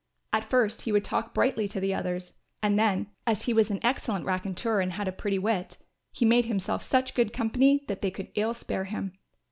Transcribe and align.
At 0.33 0.49
first 0.49 0.81
he 0.81 0.91
would 0.91 1.05
talk 1.05 1.31
brightly 1.31 1.67
to 1.67 1.79
the 1.79 1.93
others 1.93 2.33
and 2.63 2.79
then, 2.79 3.11
as 3.27 3.43
he 3.43 3.53
was 3.53 3.69
an 3.69 3.77
excellent 3.83 4.25
raconteur 4.25 4.79
and 4.81 4.93
had 4.93 5.07
a 5.07 5.11
pretty 5.11 5.37
wit, 5.37 5.77
he 6.11 6.25
made 6.25 6.45
himself 6.45 6.81
such 6.81 7.13
good 7.13 7.31
company 7.31 7.85
that 7.87 8.01
they 8.01 8.09
could 8.09 8.31
ill 8.35 8.55
spare 8.55 8.85
him. 8.85 9.13